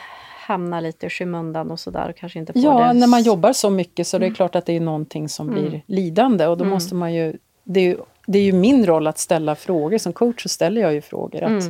[0.48, 2.94] hamnar lite i skymundan och sådär och kanske inte får Ja, det.
[2.94, 5.82] när man jobbar så mycket så det är klart att det är någonting som blir
[5.86, 7.98] lidande och då måste man ju det, är ju...
[8.28, 9.98] det är ju min roll att ställa frågor.
[9.98, 11.44] Som coach så ställer jag ju frågor.
[11.44, 11.64] Att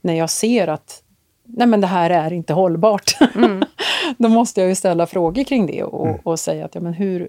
[0.00, 1.02] När jag ser att
[1.44, 3.18] nej men det här är inte hållbart,
[4.18, 7.28] då måste jag ju ställa frågor kring det och, och säga att ja, men hur,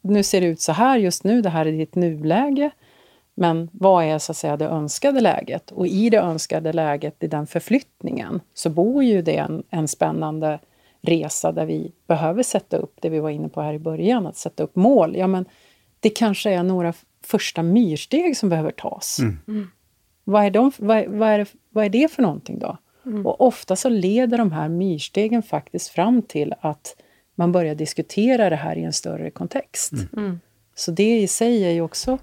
[0.00, 2.70] nu ser det ut så här just nu, det här är ditt nuläge.
[3.38, 5.70] Men vad är så att säga det önskade läget?
[5.70, 10.58] Och i det önskade läget, i den förflyttningen, så bor ju det en, en spännande
[11.02, 14.36] resa där vi behöver sätta upp det vi var inne på här i början, att
[14.36, 15.16] sätta upp mål.
[15.16, 15.44] Ja, men
[16.00, 16.92] det kanske är några
[17.24, 19.18] första myrsteg som behöver tas.
[20.24, 22.76] Vad, är de, vad, är- vad, är det, vad är det för någonting då?
[23.24, 26.96] Och ofta så leder de här myrstegen faktiskt fram till att
[27.34, 29.92] man börjar diskutera det här i en större kontext.
[30.74, 32.18] Så det i sig är ju också,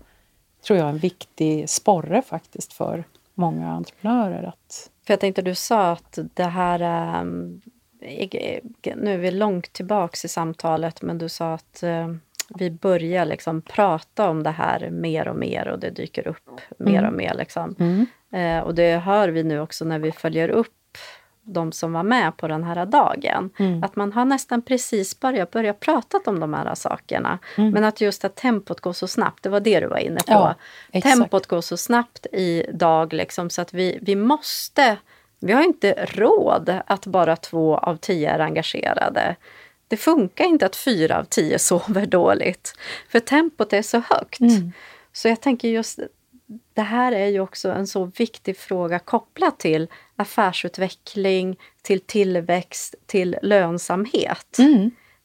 [0.64, 4.44] tror jag, en viktig sporre faktiskt för många entreprenörer.
[4.44, 6.80] Att, För jag tänkte, du sa att det här...
[6.80, 7.62] ehm,
[8.02, 8.60] eh,
[8.96, 12.16] nu är vi långt tillbaks i samtalet, men du sa att eh,
[12.56, 17.08] vi börjar liksom prata om det här mer och mer och det dyker upp mer
[17.08, 17.34] och mer.
[17.34, 17.76] Liksom.
[18.32, 20.74] Eh, och det hör vi nu också när vi följer upp
[21.44, 23.50] de som var med på den här dagen.
[23.84, 27.40] Att man har nästan precis börjat börja prata om de här sakerna.
[27.56, 30.34] Men att just att tempot går så snabbt, det var det du var inne på.
[30.34, 30.56] Ja,
[30.92, 31.18] exakt.
[31.18, 34.98] tempot går så snabbt idag liksom, så att vi, vi måste...
[35.40, 39.36] Vi har inte råd att bara två av tio är engagerade.
[39.88, 42.74] Det funkar inte att fyra av tio sover dåligt,
[43.10, 44.40] för tempot är så högt.
[45.14, 46.00] Så jag tänker just
[46.74, 53.38] det här är ju också en så viktig fråga kopplat till affärsutveckling, till tillväxt, till
[53.42, 54.58] lönsamhet.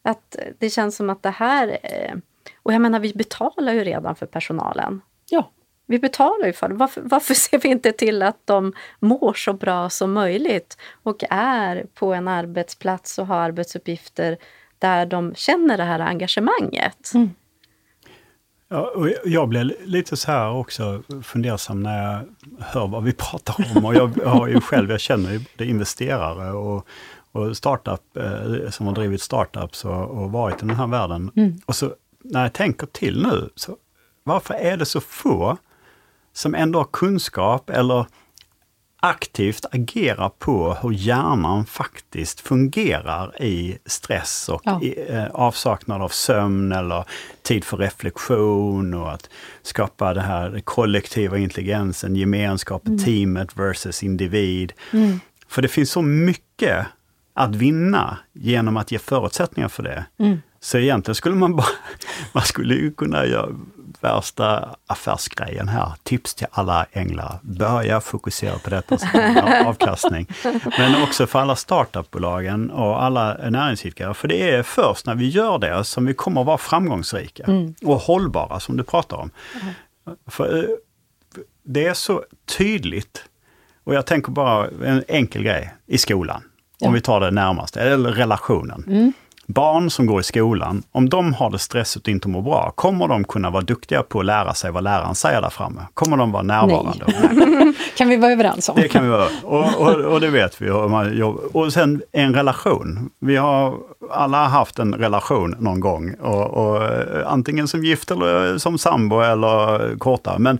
[0.02, 1.78] Att det känns som att det här...
[1.82, 2.14] eh,
[2.62, 5.00] Och jag menar, vi betalar ju redan för personalen.
[5.30, 5.50] ja,
[5.86, 6.74] Vi betalar ju för det.
[6.74, 11.86] Varför, varför ser vi inte till att de mår så bra som möjligt och är
[11.94, 14.36] på en arbetsplats och har arbetsuppgifter
[14.78, 17.12] där de känner det här engagemanget?
[18.68, 22.24] Ja, och jag- blir lite så här också fundersam när jag
[22.60, 23.84] hör vad vi pratar om.
[23.84, 26.86] Och jag har ju själv, jag känner ju både investerare och,
[27.32, 31.30] och startup, eh, som har drivit startups och, och varit i den här världen.
[31.66, 31.92] Och så
[32.24, 33.76] när jag tänker till nu, så
[34.24, 35.56] varför är det så få
[36.32, 38.06] som ändå har kunskap eller
[39.00, 44.82] aktivt agerar på hur hjärnan faktiskt fungerar i stress och Ja.
[44.82, 47.04] i, eh, avsaknad av sömn eller
[47.42, 49.30] tid för reflektion och att
[49.62, 54.72] skapa det här den kollektiva intelligensen, gemenskapen, teamet versus individ.
[55.48, 56.86] För det finns så mycket
[57.34, 60.04] att vinna genom att ge förutsättningar för det.
[60.60, 61.66] Så egentligen skulle man bara,
[62.32, 63.48] man skulle ju kunna göra
[64.00, 65.92] värsta affärsgrejen här.
[66.02, 67.38] Tips till alla änglar.
[67.42, 69.08] Börja fokusera på detta som
[69.66, 70.26] avkastning.
[70.78, 74.14] Men också för alla startupbolagen och alla näringsidkare.
[74.14, 77.44] För det är först när vi gör det som vi kommer att vara framgångsrika
[77.84, 79.30] och hållbara som du pratar om.
[80.26, 80.64] För eh,
[81.64, 82.24] det är så
[82.58, 83.24] tydligt.
[83.84, 86.42] Och jag tänker bara en enkel grej i skolan.
[86.80, 89.12] Om vi tar det närmaste, eller relationen.
[89.54, 93.08] Barn som går i skolan, om de har det stressigt och inte mår bra, kommer
[93.08, 95.80] de kunna vara duktiga på att lära sig vad läraren säger där framme?
[95.94, 97.04] Kommer de vara närvarande?
[97.06, 97.74] Nej.
[97.96, 98.76] kan vi vara överens om.
[98.76, 99.28] Det kan vi vara.
[99.42, 100.70] Och, och, och det vet vi.
[101.52, 103.10] Och, sen en relation.
[103.18, 103.74] Vi har
[104.10, 106.14] alla haft en relation någon gång.
[106.14, 110.38] Och, och, eh, antingen som gift eller som sambo eller kortare.
[110.38, 110.58] Men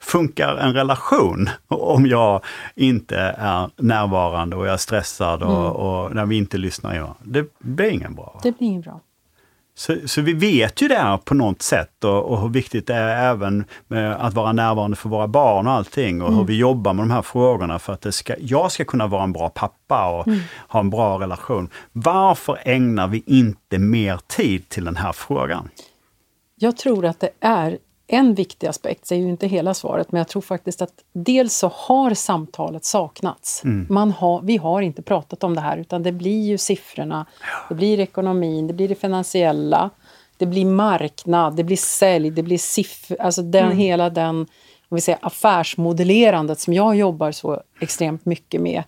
[0.00, 5.72] funkar en relation om jag inte är närvarande och jag är stressad och, mm.
[5.72, 6.94] och när vi inte lyssnar?
[6.94, 8.40] Ja, det blir ingen bra.
[8.42, 9.00] Det blir ingen bra.
[9.74, 12.94] Så, så, vi vet ju det här på något sätt och, och, hur viktigt det
[12.94, 13.64] är även
[14.18, 16.38] att vara närvarande för våra barn och allting och mm.
[16.38, 19.32] hur vi jobbar med de här frågorna för att ska, jag ska kunna vara en
[19.32, 20.40] bra pappa och mm.
[20.68, 21.68] ha en bra relation.
[21.92, 25.68] Varför ägnar vi inte mer tid till den här frågan?
[26.54, 27.78] Jag tror att det är
[28.12, 31.72] en viktig aspekt, säger ju inte hela svaret, men jag tror faktiskt att dels så
[31.74, 33.64] har samtalet saknats.
[33.64, 33.86] Mm.
[33.90, 37.46] Man har, vi har inte pratat om det här utan det blir ju siffrorna, ja.
[37.68, 39.90] det blir ekonomin, det blir det finansiella,
[40.36, 43.78] det blir marknad, det blir sälj, det blir siffror, alltså den, mm.
[43.78, 44.46] hela den
[44.90, 48.82] om vi säger, affärsmodellerandet som jag jobbar så extremt mycket med.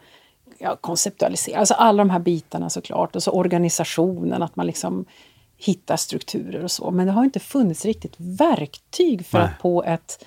[0.59, 3.17] Ja, konceptualisera, alltså alla de här bitarna såklart.
[3.17, 5.05] Och så organisationen, att man liksom
[5.65, 6.91] hitta strukturer och så.
[6.91, 9.47] Men det har inte funnits riktigt verktyg för Nej.
[9.47, 10.25] att på ett,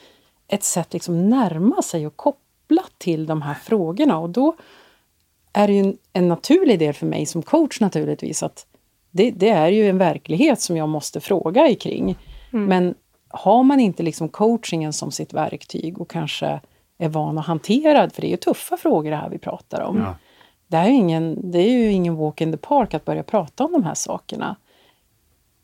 [0.48, 4.20] ett sätt liksom närma sig och koppla till de här frågorna.
[4.20, 4.56] Och då
[5.54, 8.66] är det ju en, en naturlig del för mig som coach naturligtvis att
[9.12, 12.18] det, det, är ju en verklighet som jag måste fråga i kring.
[12.54, 12.66] Mm.
[12.66, 12.96] Men
[13.28, 16.60] har man inte liksom coachingen som sitt verktyg och kanske
[16.98, 19.98] är van att hantera, för det är ju tuffa frågor det här vi pratar om.
[19.98, 20.16] Ja.
[20.68, 23.72] Det, är ingen, det är ju ingen walk in the park att börja prata om
[23.72, 24.56] de här sakerna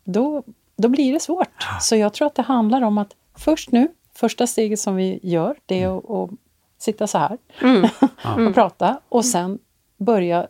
[0.03, 0.43] då,
[0.75, 1.67] då blir det svårt.
[1.81, 5.55] Så jag tror att det handlar om att först nu, första steget som vi gör,
[5.65, 5.97] det är mm.
[5.97, 6.29] att, att
[6.77, 7.89] sitta så här mm.
[8.47, 9.59] och prata och sen
[9.97, 10.47] börja,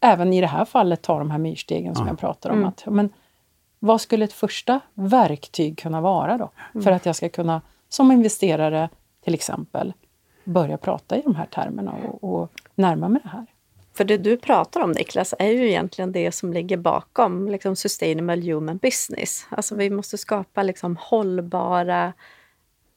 [0.00, 2.56] även i det här fallet, ta de här myrstegen som jag pratar om.
[2.56, 2.68] Mm.
[2.68, 3.10] Att, men,
[3.78, 6.50] vad skulle ett första verktyg kunna vara då?
[6.74, 6.84] Mm.
[6.84, 8.88] För att jag ska kunna, som investerare
[9.24, 9.92] till exempel,
[10.44, 13.46] börja prata i de här termerna och, och närma mig det här.
[13.98, 18.52] För det du pratar om Niklas är ju egentligen det som ligger bakom liksom, sustainable
[18.52, 19.46] human business.
[19.48, 22.12] Alltså vi måste skapa liksom, hållbara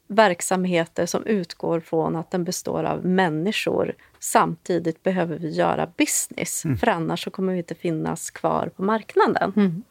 [0.08, 3.94] verksamheter som utgår från att den består av människor.
[4.18, 6.78] Samtidigt behöver vi göra business, mm.
[6.78, 9.52] för annars så kommer vi inte finnas kvar på marknaden.
[9.56, 9.82] Mm.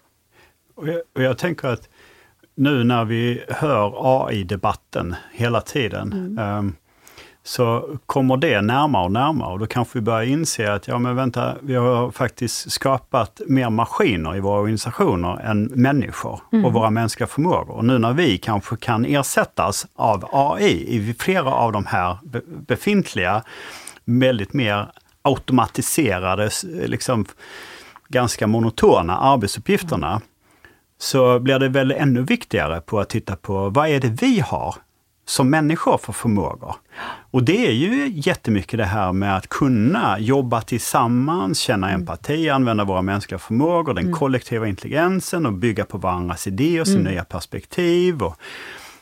[0.75, 1.89] Och, jag, och jag tänker att
[2.55, 6.57] nu när vi hör AI-debatten hela tiden, mm.
[6.57, 6.75] um,
[7.43, 11.15] så kommer det närmare och närmare och då kanske vi börjar inse att ja men
[11.15, 16.65] vänta, vi har faktiskt skapat mer maskiner i våra organisationer än människor mm.
[16.65, 17.75] och våra mänskliga förmågor.
[17.75, 22.17] Och nu när vi kanske kan ersättas av AI i flera av de här
[22.67, 23.43] befintliga,
[24.05, 26.49] väldigt mer automatiserade,
[26.85, 27.25] liksom
[28.07, 30.21] ganska monotona arbetsuppgifterna,
[30.97, 34.75] så blir det väl ännu viktigare på att titta på vad är det vi har
[35.25, 36.75] som människor för förmågor.
[37.31, 42.01] Och det är ju jättemycket det här med att kunna jobba tillsammans, känna mm.
[42.01, 44.15] empati, använda våra mänskliga förmågor, den mm.
[44.15, 47.11] kollektiva intelligensen och bygga på varandras idéer, sin mm.
[47.11, 48.23] nya perspektiv.
[48.23, 48.35] Och,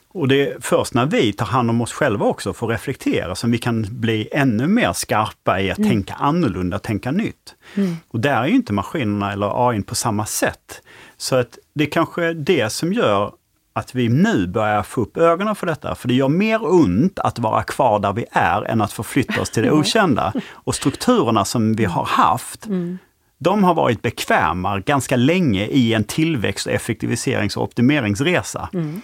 [0.07, 3.51] och det är först när vi tar hand om oss själva också, får reflektera, som
[3.51, 5.89] vi kan bli ännu mer skarpa i att mm.
[5.89, 7.55] tänka annorlunda, tänka nytt.
[7.75, 7.97] Mm.
[8.09, 10.81] Och där är ju inte maskinerna eller AI på samma sätt.
[11.17, 13.31] Så att det är kanske det som gör
[13.79, 15.95] att vi nu börjar få upp ögonen för detta.
[15.95, 19.49] För det gör mer ont att vara kvar där vi är än att förflytta oss
[19.49, 20.33] till det okända.
[20.53, 22.97] Och strukturerna som vi har haft, mm.
[23.37, 28.69] de har varit bekväma ganska länge i en tillväxt, effektiviserings och optimeringsresa.
[28.73, 29.01] Mm.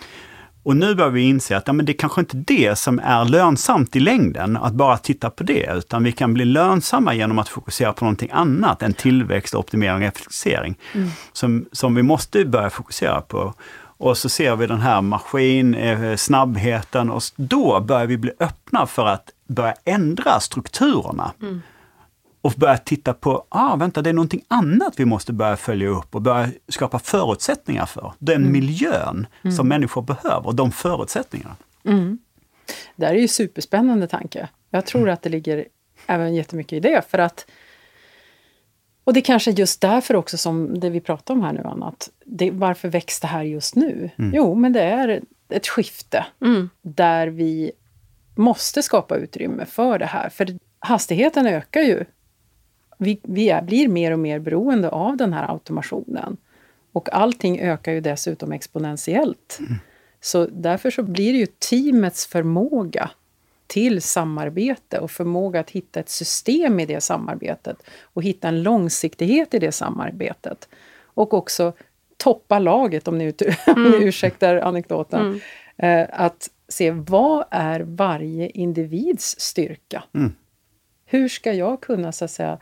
[0.65, 3.25] Och nu börjar vi inse att ja, men det är kanske inte det som är
[3.25, 7.49] lönsamt i längden, att bara titta på det, utan vi kan bli lönsamma genom att
[7.49, 10.75] fokusera på någonting annat än tillväxt, optimering och effektivisering.
[10.93, 11.09] Mm.
[11.33, 13.53] Som, som vi måste börja fokusera på.
[13.97, 18.87] Och så ser vi den här maskin, eh, snabbheten och då börjar vi bli öppna
[18.87, 21.31] för att börja ändra strukturerna.
[21.41, 21.61] Mm.
[22.41, 26.15] Och börja titta på, ah vänta det är någonting annat vi måste börja följa upp
[26.15, 28.13] och börja skapa förutsättningar för.
[28.19, 28.51] Den mm.
[28.51, 29.55] miljön mm.
[29.55, 31.55] som människor behöver, de förutsättningarna.
[31.85, 32.19] Mm.
[32.95, 34.49] Det här är ju superspännande tanke.
[34.69, 35.13] Jag tror mm.
[35.13, 35.65] att det ligger
[36.07, 37.45] även jättemycket i det för att
[39.05, 41.87] och det är kanske just därför också som det vi pratar om här nu, Anna,
[41.87, 44.09] att det, varför väcks det här just nu?
[44.17, 44.31] Mm.
[44.35, 46.69] Jo, men det är ett skifte mm.
[46.81, 47.71] där vi
[48.35, 50.29] måste skapa utrymme för det här.
[50.29, 50.47] För
[50.79, 52.05] hastigheten ökar ju.
[52.97, 56.37] Vi, vi är, blir mer och mer beroende av den här automationen.
[56.91, 59.57] Och allting ökar ju dessutom exponentiellt.
[59.59, 59.75] Mm.
[60.21, 63.09] Så därför så blir det ju teamets förmåga
[63.67, 69.53] till samarbete och förmåga att hitta ett system i det samarbetet och hitta en långsiktighet
[69.53, 70.69] i det samarbetet.
[71.03, 71.73] Och också
[72.17, 73.33] toppa laget, om ni,
[73.67, 73.93] mm.
[73.93, 75.21] ursäktar anekdoten.
[75.21, 75.39] Mm.
[75.77, 80.03] Eh, att se vad är varje individs styrka?
[80.13, 80.33] Mm.
[81.05, 82.59] Hur ska jag kunna så att säga,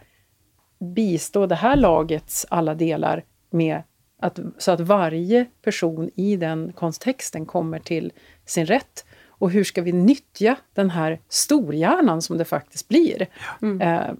[0.80, 3.82] bistå det här lagets alla delar med
[4.20, 8.12] att, så att varje person i den kontexten kommer till
[8.46, 9.06] sin rätt
[9.44, 13.28] Och hur ska vi nyttja den här storhjärnan som det faktiskt blir
[13.62, 13.82] Mm.
[13.82, 14.12] eh,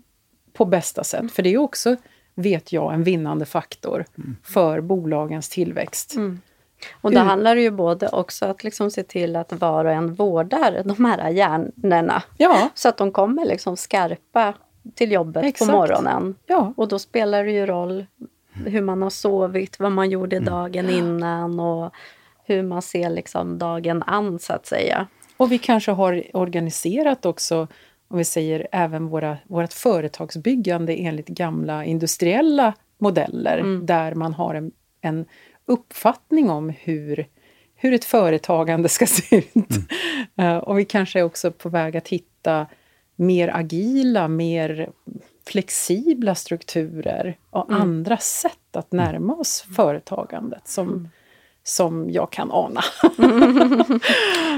[0.54, 1.32] på bästa sätt?
[1.32, 1.96] För det är också,
[2.36, 4.36] vet jag, en vinnande faktor Mm.
[4.44, 6.16] för bolagens tillväxt.
[7.02, 9.92] Och då Hur- handlar det ju både också att liksom se till att var och
[9.92, 12.24] en vårdar de här hjärnorna.
[12.38, 14.54] Ja, Så att de kommer liksom skarpa
[14.96, 15.72] till jobbet Exakt.
[15.72, 16.36] på morgonen.
[16.46, 18.06] ja, Och då spelar det ju roll
[18.66, 21.94] hur man har sovit, vad man gjorde dagen innan och
[22.46, 25.08] hur man ser liksom dagen an så att säga.
[25.38, 27.68] Och vi kanske har organiserat också,
[28.08, 34.72] om vi säger även våra, vårt företagsbyggande enligt gamla industriella modeller, där man har en,
[35.02, 35.26] en
[35.66, 37.28] uppfattning om hur,
[37.76, 39.54] hur ett företagande ska se ut.
[40.38, 42.68] Eh, och vi kanske är också på väg att hitta
[43.16, 44.90] mer agila, mer
[45.48, 51.10] flexibla strukturer och andra sätt att närma oss företagandet som,
[51.64, 52.82] som jag kan ana.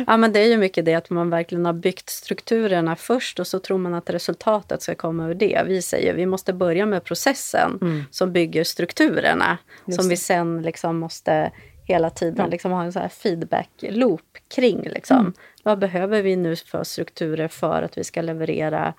[0.07, 3.47] Ja men det är ju mycket det att man verkligen har byggt strukturerna först och
[3.47, 5.61] så tror man att resultatet ska komma ur det.
[5.67, 9.57] Vi säger vi måste börja med processen som bygger strukturerna Mm.
[9.85, 11.51] Just som vi sen liksom måste
[11.83, 12.47] hela tiden Ja.
[12.47, 14.81] liksom ha en så här feedback-loop kring.
[14.89, 15.17] Liksom.
[15.19, 15.33] Mm.
[15.63, 18.93] Vad behöver vi nu för strukturer för att vi ska leverera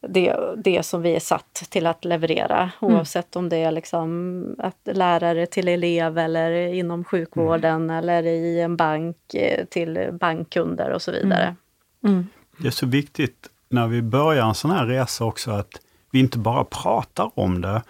[0.00, 2.70] det, det som vi är satt till att leverera.
[2.82, 2.94] Mm.
[2.94, 8.76] Oavsett om det är liksom att lärare till elev eller inom sjukvården eller i en
[8.76, 11.54] bank eh, till bankkunder och så vidare.
[12.58, 15.80] Det är så viktigt när vi börjar en sån här resa också att
[16.10, 17.82] vi inte bara pratar om det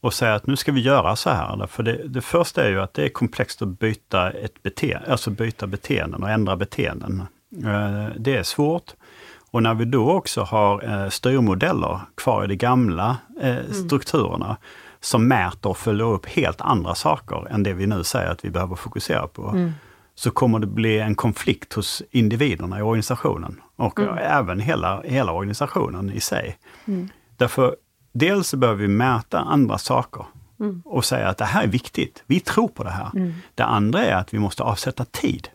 [0.00, 1.66] och säger att nu ska vi göra så här.
[1.66, 5.30] För det, det första är ju att det är komplext att byta, ett bete alltså
[5.30, 7.22] byta beteenden och ändra beteenden.
[7.64, 8.94] Eh, Det är svårt.
[9.56, 14.56] Och när vi då också har eh, styrmodeller kvar i de gamla eh, strukturerna
[15.00, 18.50] som mäter och följer upp helt andra saker än det vi nu säger att vi
[18.50, 19.70] behöver fokusera på
[20.14, 26.10] så kommer det bli en konflikt hos individerna i organisationen och även hela, hela organisationen
[26.10, 26.58] i sig.
[27.36, 27.76] Därför
[28.12, 30.24] dels behöver vi mäta andra saker
[30.84, 32.24] och säga att det här är viktigt.
[32.26, 33.32] Vi tror på det här.
[33.54, 35.48] Det andra är att vi måste avsätta tid.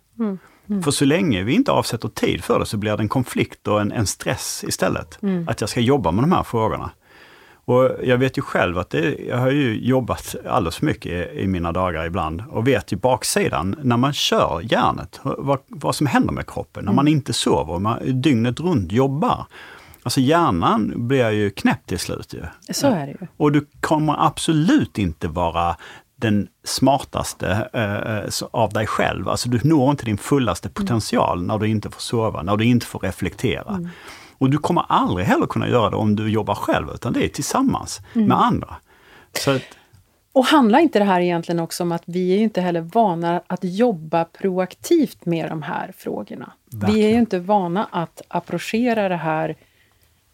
[0.84, 3.82] För så länge vi inte avsätter tid för det så blir det en konflikt och
[3.82, 5.20] en, en stress istället.
[5.48, 6.92] Att jag ska jobba med de här frågorna.
[7.66, 11.42] Och jag vet ju själv att det, jag har ju jobbat alldeles för mycket i,
[11.42, 16.08] i mina dagar ibland och vet ju baksidan när man kör hjärnet, vad, vad som
[16.08, 19.46] händer med kroppen när man inte sover, man dygnet runt jobbar.
[20.04, 22.74] Alltså hjärnan blir ju knäpp till slut ju.
[22.74, 23.28] Så är det ju.
[23.38, 25.76] Och du kommer absolut inte vara
[26.22, 29.30] den smartaste eh, av dig själv.
[29.30, 32.86] Alltså du når inte din fullaste potential när du inte får sova, när du inte
[32.86, 33.90] får reflektera.
[34.38, 37.30] Och du kommer aldrig heller kunna göra det om du jobbar själv, utan det är
[37.30, 38.76] tillsammans med andra.
[39.34, 39.62] Så att,
[40.34, 43.60] Och handlar inte det här egentligen också om att vi är inte heller vana att
[43.64, 46.52] jobba proaktivt med de här frågorna?
[46.72, 47.10] Vi är Verkligen.
[47.10, 49.56] ju inte vana att approchera det här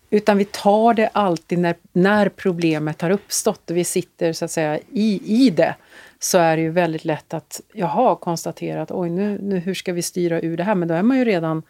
[0.10, 4.52] utan vi tar det alltid när, när problemet har uppstått och vi sitter så att
[4.52, 5.76] säga i, i det.
[6.20, 9.93] Så är det ju väldigt lätt att, jaha, konstatera att oj, nu, nu, hur ska
[9.93, 10.76] vi styra ur det här?
[10.76, 11.63] Men då är man ju redan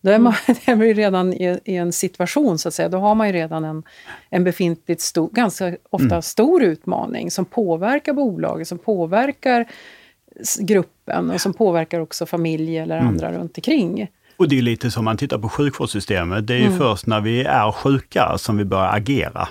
[0.00, 2.88] då är man, då är man ju redan i, i en situation, så att säga.
[2.88, 3.82] Då har man ju redan en,
[4.30, 9.66] en befintligt stor, ganska ofta stor utmaning som påverkar bolaget, som påverkar
[10.60, 14.08] gruppen och som påverkar också familj eller andra runt omkring.
[14.36, 17.42] Och det är lite som man tittar på sjukvårdssystemet, det är ju först när vi
[17.42, 19.48] är sjuka som vi börjar agera.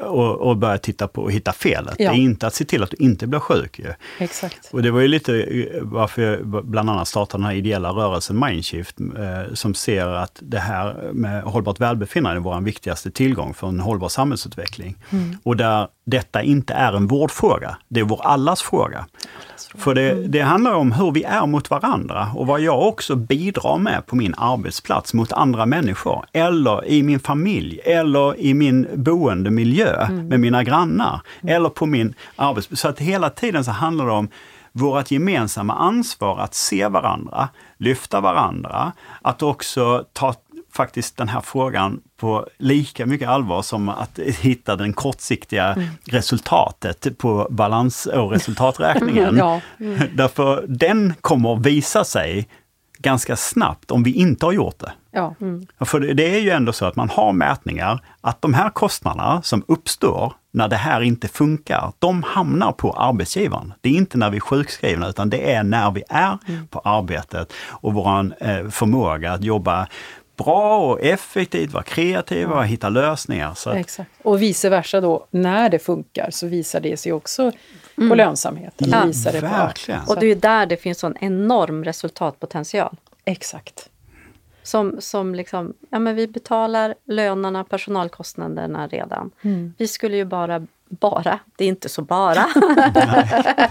[0.00, 1.94] Och, och börjar titta på och hitta felet.
[1.98, 2.10] Ja.
[2.10, 3.78] Det är inte att se till att du inte blir sjuk.
[3.78, 3.92] Ju.
[4.18, 4.68] Exakt.
[4.72, 8.38] Och det var ju lite eh, varför jag bland annat startade den här ideella rörelsen
[8.38, 13.68] Mindshift, eh, som ser att det här med hållbart välbefinnande är vår viktigaste tillgång för
[13.68, 14.96] en hållbar samhällsutveckling.
[15.42, 19.06] Och där detta inte är en vårdfråga, det är vår allas fråga.
[19.74, 23.78] För det, det handlar om hur vi är mot varandra och vad jag också bidrar
[23.78, 30.08] med på min arbetsplats mot andra människor, eller i min familj, eller i min boendemiljö
[30.10, 32.80] med mina grannar, eller på min arbetsplats.
[32.80, 34.28] Så att hela tiden så handlar det om
[34.72, 37.48] vårt gemensamma ansvar att se varandra,
[37.78, 40.34] lyfta varandra, att också ta
[40.72, 47.46] faktiskt den här frågan på lika mycket allvar som att hitta den kortsiktiga resultatet på
[47.50, 49.36] balans och resultaträkningen.
[49.42, 49.60] Ja.
[50.14, 52.48] Därför den kommer visa sig
[53.02, 54.92] ganska snabbt om vi inte har gjort det.
[55.10, 55.34] Ja.
[55.84, 59.64] För det- är ju ändå så att man har mätningar att de här kostnaderna som
[59.68, 63.72] uppstår när det här inte funkar, de hamnar på arbetsgivaren.
[63.80, 66.38] Det är inte när vi är sjukskrivna utan det är när vi är
[66.70, 69.86] på arbetet och vår eh, förmåga att jobba
[70.36, 73.54] bra och effektivt, vara kreativa och hitta lösningar.
[73.54, 74.10] Så att, Exakt.
[74.22, 77.52] Och vice versa då, när det funkar så visar det sig också
[77.96, 78.90] på lönsamheten.
[78.90, 80.00] Ja, visar det på, verkligen.
[80.08, 82.96] Och det är ju där det finns en enorm resultatpotential.
[83.24, 83.88] Exakt.
[84.62, 89.30] Som, som liksom, ja men vi betalar lönerna, personalkostnaderna redan.
[89.42, 89.74] Mm.
[89.78, 92.46] Vi skulle ju bara, bara, det är inte så bara.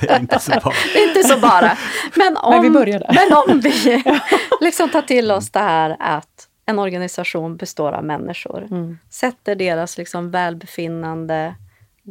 [0.01, 0.51] Det är inte så
[0.93, 1.77] det är inte så bara.
[2.15, 3.13] Men om, Men vi börjar där.
[3.13, 4.03] Men om vi
[4.61, 8.67] liksom tar till oss det här att en organisation består av människor.
[8.71, 8.97] Mm.
[9.09, 11.55] Sätter deras liksom välbefinnande,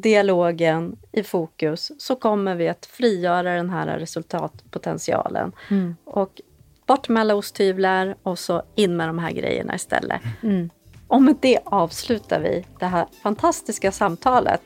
[0.01, 5.53] dialogen i fokus, så kommer vi att frigöra den här resultatpotentialen.
[5.71, 5.97] Mm.
[6.05, 6.41] Och
[6.87, 10.21] bort med alla osthyvlar och så in med de här grejerna istället.
[10.43, 10.71] Mm.
[11.09, 14.63] Och med det avslutar vi det här fantastiska samtalet.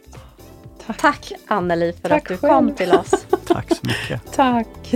[0.87, 1.01] Tack.
[1.01, 2.53] Tack Anneli för Tack att du själv.
[2.53, 3.11] kom till oss.
[3.47, 4.33] Tack så mycket.
[4.33, 4.95] Tack!